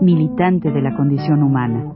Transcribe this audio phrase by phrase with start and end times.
[0.00, 1.92] militante de la condición humana,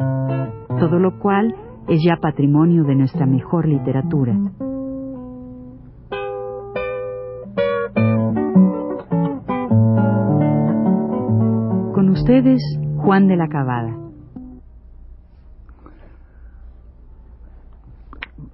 [0.79, 1.55] todo lo cual
[1.89, 4.35] es ya patrimonio de nuestra mejor literatura.
[11.95, 12.61] Con ustedes,
[12.97, 13.97] Juan de la Cabada.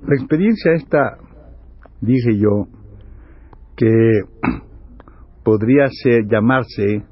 [0.07, 1.19] La experiencia esta,
[2.01, 2.67] dije yo,
[3.77, 4.23] que
[5.45, 7.05] podría ser, llamarse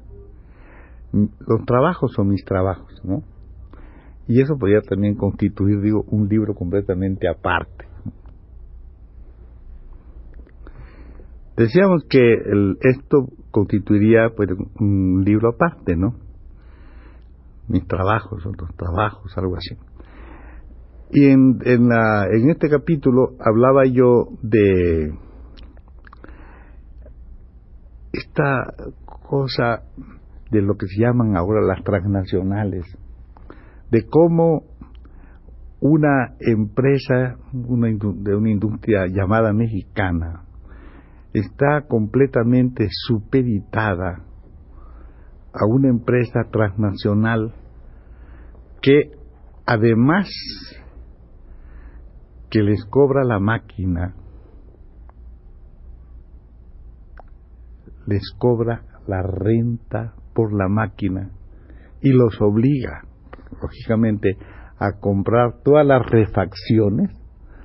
[1.11, 3.23] los trabajos o mis trabajos, ¿no?
[4.27, 7.85] Y eso podría también constituir, digo, un libro completamente aparte.
[11.55, 12.33] Decíamos que
[12.81, 16.13] esto constituiría pues, un libro aparte, ¿no?
[17.67, 19.75] Mis trabajos, otros trabajos, algo así.
[21.11, 25.17] Y en, en, la, en este capítulo hablaba yo de
[28.11, 28.73] esta
[29.05, 29.83] cosa
[30.51, 32.85] de lo que se llaman ahora las transnacionales,
[33.91, 34.63] de cómo
[35.79, 40.43] una empresa una, de una industria llamada mexicana
[41.33, 44.23] está completamente supeditada
[45.53, 47.53] a una empresa transnacional
[48.81, 49.11] que
[49.65, 50.27] además
[52.49, 54.15] que les cobra la máquina,
[58.05, 61.31] les cobra la renta por la máquina
[61.99, 63.01] y los obliga,
[63.59, 64.37] lógicamente,
[64.77, 67.09] a comprar todas las refacciones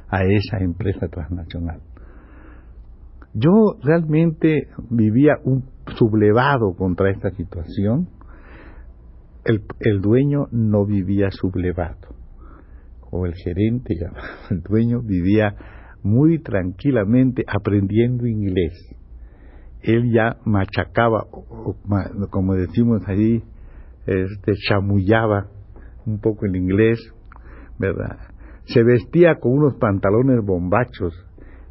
[0.08, 1.82] a esa empresa transnacional.
[3.34, 5.64] Yo realmente vivía un
[5.98, 8.08] sublevado contra esta situación.
[9.44, 12.14] El, el dueño no vivía sublevado,
[13.10, 13.96] o el gerente,
[14.50, 15.56] el dueño vivía
[16.02, 18.96] muy tranquilamente aprendiendo inglés
[19.82, 21.26] él ya machacaba,
[22.30, 23.42] como decimos ahí,
[24.06, 25.48] este, chamullaba
[26.06, 26.98] un poco el inglés,
[27.78, 28.18] ¿verdad?
[28.66, 31.14] Se vestía con unos pantalones bombachos.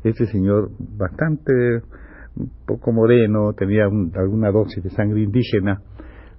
[0.04, 1.54] Este señor, bastante,
[2.36, 5.82] un poco moreno, tenía alguna dosis de sangre indígena,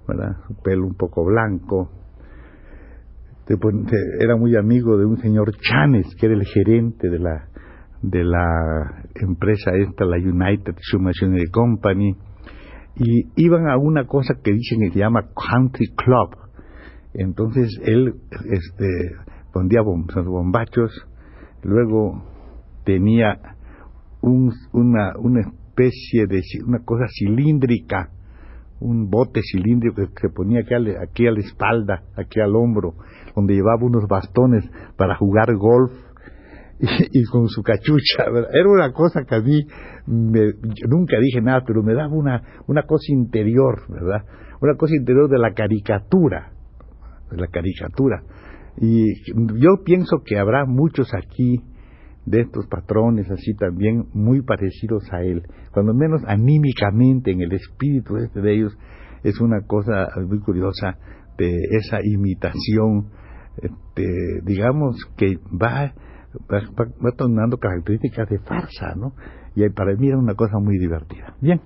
[0.07, 0.37] ¿verdad?
[0.47, 1.91] Su pelo un poco blanco.
[4.19, 7.49] Era muy amigo de un señor Chanes, que era el gerente de la
[8.03, 12.15] de la empresa esta, la United Machinery Company,
[12.95, 16.37] y iban a una cosa que dicen que se llama Country Club.
[17.13, 18.13] Entonces él
[18.51, 18.87] este,
[19.53, 20.91] pondía bombachos,
[21.63, 22.25] luego
[22.83, 23.39] tenía
[24.21, 28.09] un, una, una especie de una cosa cilíndrica,
[28.81, 32.95] un bote cilíndrico que se ponía aquí aquí a la espalda, aquí al hombro,
[33.33, 35.93] donde llevaba unos bastones para jugar golf
[37.11, 38.25] y, con su cachucha.
[38.51, 39.65] Era una cosa que a mí,
[40.05, 44.25] nunca dije nada, pero me daba una, una cosa interior, ¿verdad?
[44.61, 46.51] Una cosa interior de la caricatura,
[47.31, 48.23] de la caricatura.
[48.77, 51.61] Y yo pienso que habrá muchos aquí
[52.25, 58.15] de estos patrones así también muy parecidos a él, cuando menos anímicamente en el espíritu
[58.17, 58.77] este de ellos
[59.23, 60.97] es una cosa muy curiosa
[61.37, 63.09] de esa imitación,
[63.61, 65.93] este, digamos que va
[66.51, 69.13] va, tomando características de farsa, ¿no?
[69.55, 71.35] Y para mí era una cosa muy divertida.
[71.41, 71.61] Bien,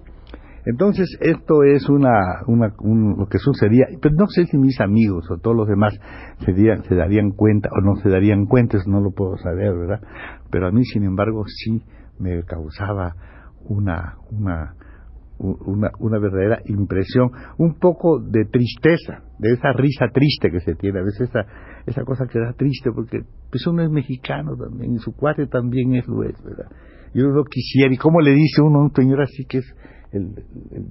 [0.66, 5.38] entonces esto es una, una lo que sucedía, pero no sé si mis amigos o
[5.38, 5.94] todos los demás
[6.39, 10.01] se, se darían cuenta o no se darían cuenta, eso no lo puedo saber, ¿verdad?
[10.51, 11.83] Pero a mí, sin embargo, sí
[12.19, 13.13] me causaba
[13.69, 14.75] una, una,
[15.39, 21.00] una, una verdadera impresión, un poco de tristeza, de esa risa triste que se tiene,
[21.00, 21.45] a veces esa,
[21.88, 25.95] esa cosa que da triste, porque pues uno es mexicano también, y su cuate también
[25.95, 26.69] es lo es, ¿verdad?
[27.13, 29.75] Y uno quisiera, y cómo le dice uno a un señor así que es
[30.12, 30.36] el,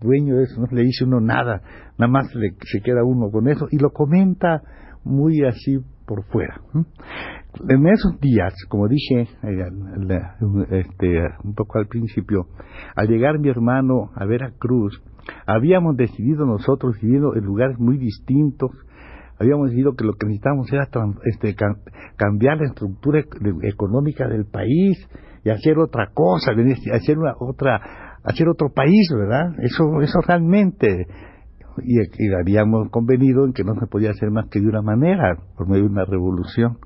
[0.01, 1.61] dueño de eso, no le dice uno nada,
[1.99, 4.63] nada más le, se queda uno con eso, y lo comenta
[5.05, 6.61] muy así por fuera.
[7.69, 9.65] En esos días, como dije eh,
[10.71, 12.47] este, un poco al principio,
[12.95, 15.03] al llegar mi hermano a Veracruz,
[15.47, 18.71] habíamos decidido nosotros, viviendo en lugares muy distintos,
[19.39, 20.89] habíamos decidido que lo que necesitábamos era
[21.25, 21.55] este,
[22.17, 23.23] cambiar la estructura
[23.63, 24.99] económica del país
[25.45, 26.53] y hacer otra cosa,
[26.93, 29.55] hacer una otra, hacer otro país, ¿verdad?
[29.63, 31.07] Eso, eso realmente
[31.83, 35.69] y, habíamos convenido en que no se podía hacer más que de una manera, por
[35.69, 36.79] medio de una revolución.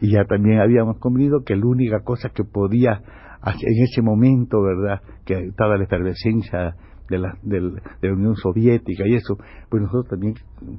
[0.00, 3.02] Y ya también habíamos convenido que la única cosa que podía
[3.44, 6.74] en ese momento, ¿verdad?, que estaba la efervescencia
[7.08, 7.60] de la, de
[8.02, 9.38] la Unión Soviética y eso,
[9.70, 10.34] pues nosotros también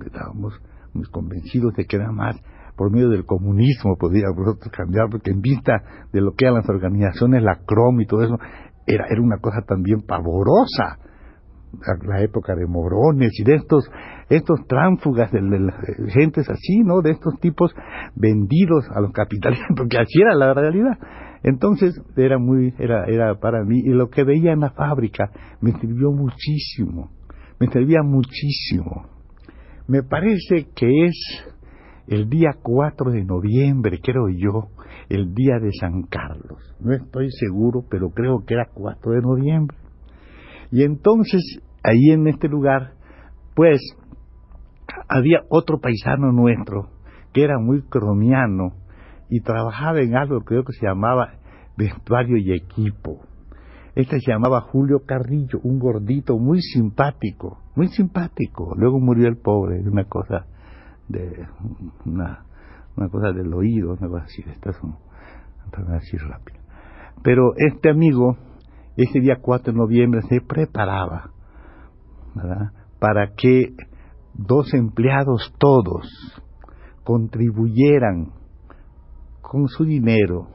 [0.05, 0.53] estábamos
[1.11, 2.35] convencidos de que era más
[2.75, 5.73] por medio del comunismo podíamos nosotros cambiar, porque en vista
[6.13, 8.37] de lo que eran las organizaciones, la CROM y todo eso,
[8.87, 10.97] era, era una cosa también pavorosa
[12.05, 13.89] la época de Morones y de estos
[14.29, 17.01] estos tránfugas de, de, gentes así, ¿no?
[17.01, 17.73] De estos tipos
[18.15, 20.97] vendidos a los capitalistas, porque así era la realidad.
[21.43, 25.31] Entonces era muy era era para mí y lo que veía en la fábrica
[25.61, 27.11] me sirvió muchísimo.
[27.59, 29.18] Me servía muchísimo.
[29.89, 31.15] Me parece que es
[32.05, 34.69] el día 4 de noviembre, creo yo,
[35.09, 36.75] el día de San Carlos.
[36.79, 39.75] No estoy seguro, pero creo que era 4 de noviembre.
[40.71, 41.41] Y entonces,
[41.83, 42.93] ahí en este lugar,
[43.55, 43.79] pues,
[45.07, 46.91] había otro paisano nuestro
[47.33, 48.73] que era muy cromiano
[49.27, 51.33] y trabajaba en algo creo que se llamaba
[51.75, 53.21] vestuario y equipo.
[53.95, 58.73] Este se llamaba Julio Carrillo, un gordito muy simpático, muy simpático.
[58.75, 60.45] Luego murió el pobre de una cosa
[61.07, 61.47] de
[62.05, 62.45] una,
[62.95, 64.95] una cosa del oído, una cosa así, estas son
[65.93, 66.59] así rápido.
[67.23, 68.37] Pero este amigo
[68.95, 71.31] ese día 4 de noviembre se preparaba
[72.99, 73.75] para que
[74.33, 76.05] dos empleados todos
[77.03, 78.33] contribuyeran
[79.41, 80.47] con su dinero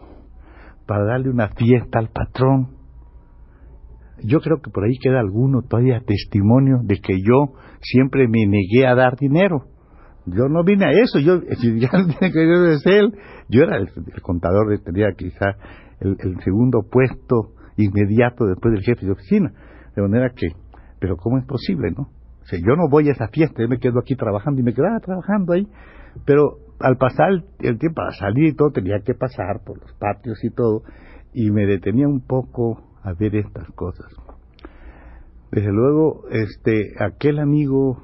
[0.87, 2.84] para darle una fiesta al patrón.
[4.25, 8.87] Yo creo que por ahí queda alguno todavía testimonio de que yo siempre me negué
[8.87, 9.67] a dar dinero.
[10.27, 11.43] Yo no vine a eso, yo,
[11.79, 13.15] ya tiene que ver él,
[13.51, 13.91] yo era el,
[14.23, 15.57] contador, tenía quizá
[16.01, 19.53] el, el segundo puesto inmediato después del jefe de oficina.
[19.95, 20.49] De manera que,
[20.99, 22.05] pero ¿cómo es posible, no?
[22.43, 24.75] O sea, yo no voy a esa fiesta, yo me quedo aquí trabajando y me
[24.75, 25.67] quedaba trabajando ahí.
[26.25, 27.31] Pero al pasar
[27.61, 30.83] el tiempo, para salir y todo, tenía que pasar por los patios y todo,
[31.33, 34.07] y me detenía un poco a ver estas cosas.
[35.53, 38.03] Desde luego, este, aquel amigo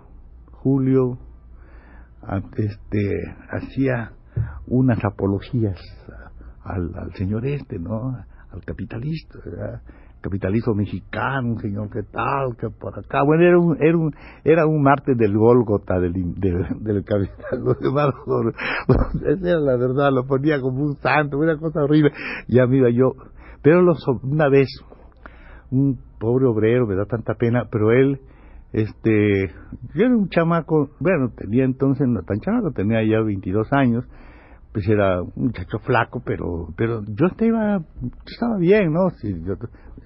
[0.52, 1.18] Julio,
[2.56, 4.12] este, hacía
[4.66, 5.80] unas apologías
[6.62, 8.14] al, señor este, ¿no?
[8.52, 9.38] al capitalista,
[10.20, 13.22] capitalismo mexicano, señor, que tal, que por acá.
[13.24, 14.14] Bueno, era un, era un,
[14.44, 17.72] era un martes del Gólgota del, del, del capitalismo.
[19.24, 22.12] Esa era la verdad, lo ponía como un santo, una cosa horrible.
[22.48, 23.14] Ya me iba yo.
[23.62, 24.68] Pero los, una vez,
[25.70, 28.20] un pobre obrero, me da tanta pena, pero él,
[28.72, 29.48] este,
[29.94, 34.04] yo era un chamaco, bueno, tenía entonces, no tan chamaco, tenía ya 22 años,
[34.72, 37.82] pues era un muchacho flaco, pero pero yo estaba,
[38.26, 39.10] estaba bien, ¿no?
[39.20, 39.54] Si yo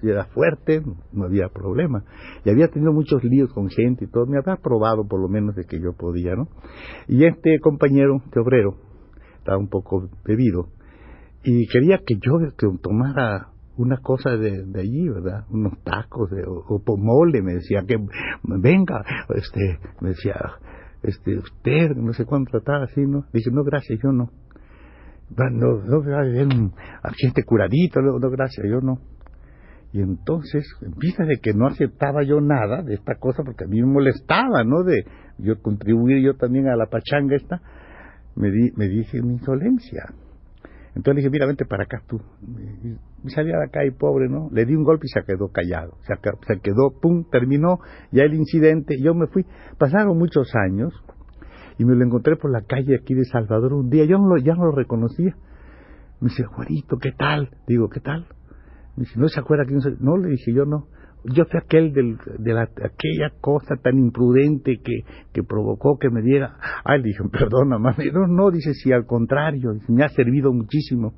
[0.01, 0.81] era fuerte,
[1.13, 2.03] no había problema.
[2.43, 5.55] Y había tenido muchos líos con gente y todo, me había probado por lo menos
[5.55, 6.47] de que yo podía, ¿no?
[7.07, 8.77] Y este compañero, este obrero,
[9.37, 10.69] estaba un poco bebido
[11.43, 15.45] y quería que yo que tomara una cosa de, allí, ¿verdad?
[15.49, 17.97] Unos tacos de, o, pomole, me decía que
[18.43, 19.03] venga,
[19.35, 20.35] este, me decía,
[21.03, 23.25] este, usted, no sé cuánto trataba así, ¿no?
[23.33, 24.29] Dice, no, gracias, yo no
[25.29, 26.73] no, no,
[27.03, 28.99] aquí este curadito, no, no, gracias, yo no.
[29.91, 33.81] Y entonces, empieza de que no aceptaba yo nada de esta cosa, porque a mí
[33.81, 34.83] me molestaba, ¿no?
[34.83, 35.05] De
[35.37, 37.61] yo contribuir yo también a la pachanga esta,
[38.35, 40.13] me, di, me dije una insolencia.
[40.95, 42.21] Entonces le dije, mira, vente para acá tú.
[43.23, 44.49] Y salía de acá y pobre, ¿no?
[44.51, 45.97] Le di un golpe y se quedó callado.
[46.03, 46.13] Se,
[46.47, 47.79] se quedó, pum, terminó
[48.11, 48.95] ya el incidente.
[49.01, 49.45] Yo me fui.
[49.77, 50.93] Pasaron muchos años
[51.77, 54.37] y me lo encontré por la calle aquí de Salvador un día, yo no lo,
[54.37, 55.35] ya no lo reconocía.
[56.21, 57.49] Me dice, Juanito, ¿qué tal?
[57.67, 58.27] Digo, ¿qué tal?
[58.95, 59.97] Me dice, ¿no se acuerda quién soy?
[59.99, 60.87] No, le dije, yo no.
[61.33, 65.03] Yo fui aquel del, de la, aquella cosa tan imprudente que,
[65.33, 66.57] que provocó que me diera.
[66.83, 68.11] Ay, le dije, perdona, mami.
[68.11, 71.13] No, no, dice, sí, al contrario, me ha servido muchísimo.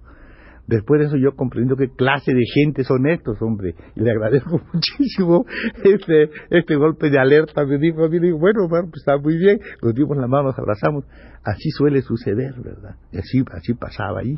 [0.68, 3.74] Después de eso yo comprendiendo qué clase de gente son estos, hombre.
[3.96, 5.46] Y le agradezco muchísimo
[5.84, 7.66] este, este golpe de alerta.
[7.66, 9.60] Me dijo, dijo bueno, pues está muy bien.
[9.82, 11.06] Nos dimos la mano, nos abrazamos.
[11.44, 12.98] Así suele suceder, ¿verdad?
[13.14, 14.36] Así, así pasaba ahí.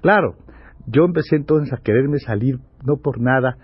[0.00, 0.36] Claro,
[0.86, 3.58] yo empecé entonces a quererme salir, no por nada,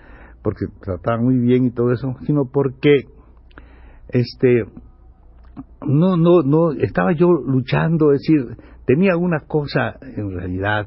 [0.44, 3.06] porque trataban muy bien y todo eso, sino porque,
[4.10, 4.64] este,
[5.86, 10.86] no, no, no, estaba yo luchando, es decir, tenía una cosa en realidad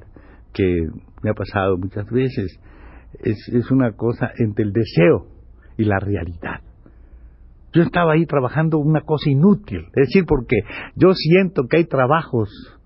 [0.54, 0.88] que
[1.24, 2.60] me ha pasado muchas veces,
[3.20, 5.26] es, es una cosa entre el deseo
[5.76, 6.62] y la realidad.
[7.74, 10.58] Yo estaba ahí trabajando una cosa inútil, es decir, porque
[10.96, 12.77] yo siento que hay trabajos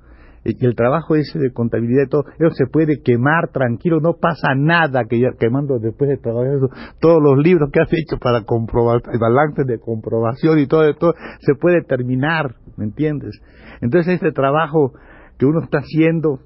[0.43, 4.55] y el trabajo ese de contabilidad y todo, eso se puede quemar tranquilo, no pasa
[4.55, 6.69] nada que ya, quemando después de trabajar eso,
[6.99, 11.13] todos los libros que has hecho para comprobar, el balance de comprobación y todo, todo,
[11.39, 13.39] se puede terminar, ¿me entiendes?
[13.81, 14.93] Entonces ese trabajo
[15.37, 16.39] que uno está haciendo,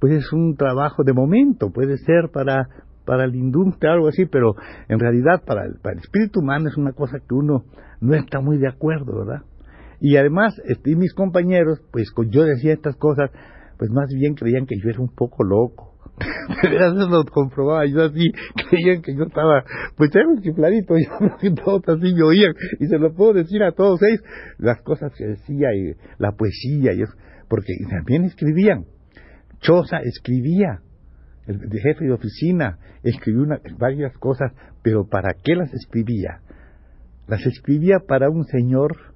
[0.00, 2.68] pues es un trabajo de momento, puede ser para
[3.04, 4.54] para la industria algo así, pero
[4.88, 7.64] en realidad para el, para el espíritu humano es una cosa que uno
[8.00, 9.42] no está muy de acuerdo, ¿verdad?
[10.06, 13.30] Y además, este, mis compañeros, pues yo decía estas cosas,
[13.78, 15.94] pues más bien creían que yo era un poco loco.
[16.62, 18.30] Eso lo comprobaba yo así,
[18.68, 19.64] creían que yo estaba,
[19.96, 20.94] pues era un chifladito,
[21.42, 24.20] yo todos así me oían, y se lo puedo decir a todos ellos,
[24.58, 27.14] las cosas que decía, y la poesía, y eso,
[27.48, 28.84] porque también escribían.
[29.60, 30.80] Choza escribía,
[31.46, 33.46] el, jefe de oficina escribió
[33.78, 36.42] varias cosas, pero ¿para qué las escribía?
[37.26, 39.13] Las escribía para un señor,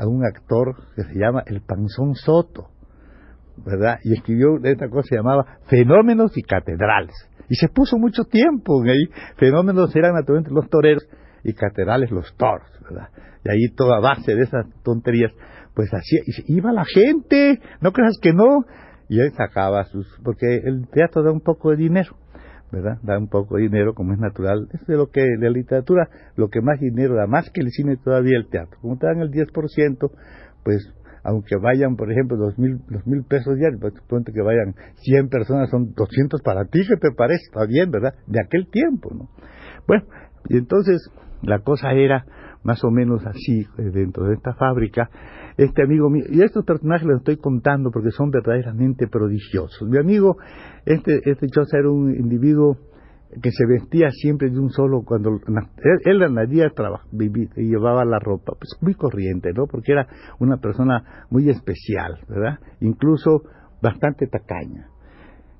[0.00, 2.70] a un actor que se llama el Panzón Soto,
[3.64, 3.98] ¿verdad?
[4.02, 7.14] Y escribió esta cosa que se llamaba Fenómenos y Catedrales.
[7.48, 9.10] Y se puso mucho tiempo ahí.
[9.36, 11.06] Fenómenos eran naturalmente los toreros
[11.44, 13.08] y catedrales los toros, ¿verdad?
[13.44, 15.32] Y ahí toda base de esas tonterías,
[15.74, 16.16] pues así,
[16.46, 18.64] iba la gente, no creas que no,
[19.08, 22.16] y él sacaba sus, porque el teatro da un poco de dinero,
[22.72, 22.98] ¿verdad?
[23.02, 24.68] Da un poco de dinero, como es natural.
[24.72, 27.96] Es de lo que, la literatura, lo que más dinero da, más que el cine
[27.96, 28.78] todavía el teatro.
[28.80, 30.10] Como te dan el 10%,
[30.62, 34.74] pues, aunque vayan, por ejemplo, dos mil, dos mil pesos diarios, pues suponte que vayan
[35.02, 37.42] 100 personas, son 200 para ti, ¿qué te parece?
[37.44, 38.14] Está bien, ¿verdad?
[38.26, 39.28] De aquel tiempo, ¿no?
[39.86, 40.04] Bueno,
[40.48, 41.10] y entonces
[41.42, 42.24] la cosa era
[42.62, 45.08] más o menos así eh, dentro de esta fábrica.
[45.56, 49.88] Este amigo mío, y estos personajes los estoy contando porque son verdaderamente prodigiosos.
[49.88, 50.36] Mi amigo,
[50.86, 52.78] este, este Chosa era un individuo
[53.42, 55.30] que se vestía siempre de un solo cuando
[56.04, 56.72] él, en la día
[57.56, 60.08] y llevaba la ropa pues muy corriente no porque era
[60.40, 63.42] una persona muy especial verdad incluso
[63.80, 64.88] bastante tacaña.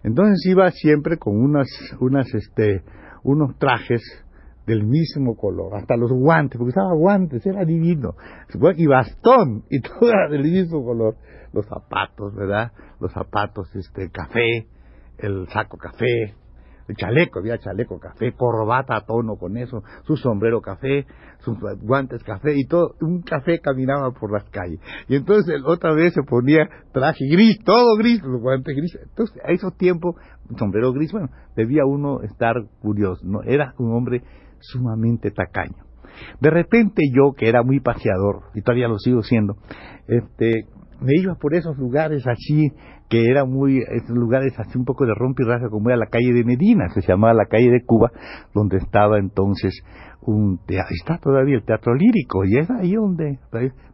[0.02, 1.68] Entonces iba siempre con unas
[2.00, 2.82] unas este
[3.22, 4.02] unos trajes
[4.70, 8.14] del mismo color, hasta los guantes, porque usaba guantes, era divino,
[8.76, 11.16] y bastón, y todo era del mismo color,
[11.52, 12.70] los zapatos, ¿verdad?
[13.00, 14.68] Los zapatos, este, café,
[15.18, 16.36] el saco café,
[16.86, 21.04] el chaleco, había chaleco café, corbata a tono con eso, su sombrero café,
[21.40, 24.78] sus guantes café, y todo, un café caminaba por las calles.
[25.08, 28.96] Y entonces otra vez se ponía traje gris, todo gris, los guantes gris.
[29.02, 30.14] Entonces, a esos tiempos,
[30.58, 33.42] sombrero gris, bueno, debía uno estar curioso, ¿no?
[33.42, 34.22] Era un hombre
[34.60, 35.84] sumamente tacaño.
[36.40, 39.56] De repente yo, que era muy paseador, y todavía lo sigo siendo,
[40.06, 40.66] este,
[41.00, 42.72] me iba por esos lugares así,
[43.08, 46.44] que eran muy, esos lugares así un poco de y como era la calle de
[46.44, 48.10] Medina, se llamaba la calle de Cuba,
[48.54, 49.82] donde estaba entonces
[50.20, 53.38] un teatro, está todavía el teatro lírico, y es ahí donde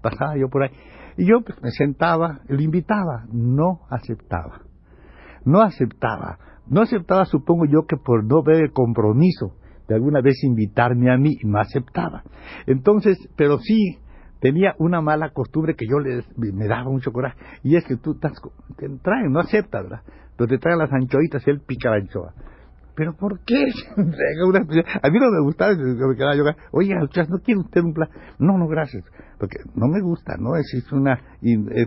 [0.02, 0.70] pasaba yo por ahí.
[1.16, 4.62] Y yo pues, me sentaba, le invitaba, no aceptaba,
[5.44, 9.54] no aceptaba, no aceptaba supongo yo que por no ver el compromiso
[9.88, 12.22] de alguna vez invitarme a mí y no aceptaba.
[12.66, 13.98] Entonces, pero sí
[14.40, 18.12] tenía una mala costumbre que yo le, me daba mucho coraje, y es que tú
[18.12, 18.32] estás,
[18.76, 20.02] te traen, no aceptas, ¿verdad?
[20.36, 22.34] Pero te traen las anchoitas y él pica la anchoa.
[22.96, 23.62] ¿Pero por qué?
[23.96, 28.08] a mí no me gustaba, me quedaba yo, oye, ¿no quiere usted un plan?
[28.38, 29.04] No, no, gracias,
[29.38, 30.56] porque no me gusta, ¿no?
[30.56, 31.20] Es, una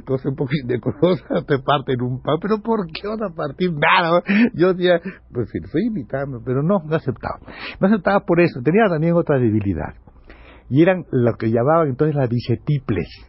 [0.05, 3.73] cosa un poquito de cosas, te parten un pan, pero ¿por qué van a partir
[3.73, 4.21] nada?
[4.53, 5.01] Yo decía,
[5.33, 7.39] pues sí, estoy invitando, pero no, no aceptaba.
[7.79, 9.95] No aceptaba por eso, tenía también otra debilidad,
[10.69, 13.28] y eran lo que llamaban entonces las bicetiples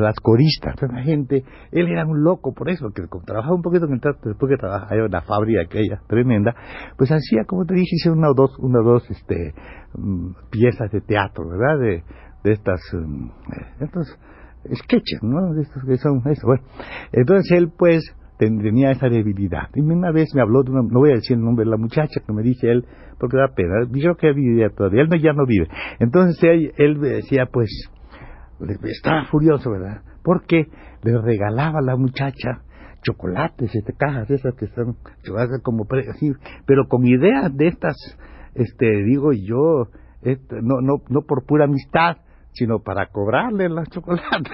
[0.00, 4.50] las coristas, la gente, él era un loco por eso, que trabajaba un poquito después
[4.50, 6.54] que trabajaba en la fábrica aquella tremenda,
[6.96, 9.54] pues hacía, como te dije, una o dos, una o dos este,
[9.94, 11.78] mm, piezas de teatro, ¿verdad?
[11.78, 12.02] De,
[12.44, 13.30] de estas, um,
[13.80, 14.18] estos
[14.82, 15.52] sketches, ¿no?
[15.54, 16.62] De estos que son eso, bueno.
[17.12, 18.02] Entonces él, pues,
[18.38, 19.68] tenía esa debilidad.
[19.74, 21.76] Y una vez me habló de una, no voy a decir el nombre de la
[21.76, 22.84] muchacha que me dice él,
[23.18, 25.68] porque da pena, yo que vivía todavía, él no, ya no vive.
[26.00, 27.68] Entonces él, él decía, pues,
[28.84, 30.02] estaba furioso, ¿verdad?
[30.22, 30.66] Porque
[31.02, 32.62] le regalaba a la muchacha
[33.02, 36.32] chocolates, este, cajas esas que son chocolates como así,
[36.66, 37.96] pero con ideas de estas,
[38.54, 39.88] este, digo yo,
[40.22, 42.18] este, no, no, no por pura amistad,
[42.52, 44.52] sino para cobrarle las chocolates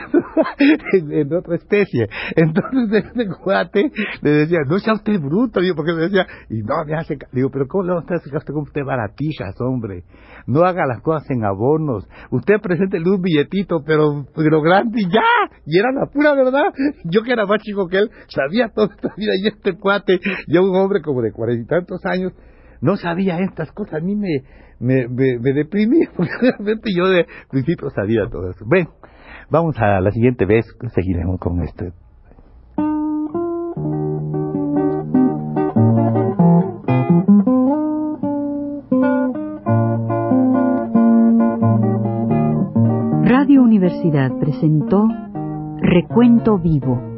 [0.92, 2.08] en, otra especie.
[2.36, 3.90] Entonces este cuate
[4.22, 7.50] le decía, no sea usted bruto, digo, porque me decía, y no me hace, digo,
[7.50, 10.04] pero ¿cómo le va a hacer caso como usted baratijas, hombre?
[10.46, 12.08] No haga las cosas en abonos.
[12.30, 15.56] Usted preséntele un billetito, pero, pero grande y ya.
[15.66, 16.72] Y era la pura verdad.
[17.04, 20.60] Yo que era más chico que él, sabía toda esta vida y este cuate, ya
[20.60, 22.32] un hombre como de cuarenta y tantos años,
[22.80, 23.94] no sabía estas cosas.
[23.94, 24.42] A mí me,
[24.80, 28.64] me, me, me deprimí, porque realmente yo de principio sabía todo eso.
[28.66, 28.90] Bueno,
[29.50, 31.86] vamos a la siguiente vez, seguiremos con esto.
[43.24, 45.06] Radio Universidad presentó
[45.80, 47.17] Recuento Vivo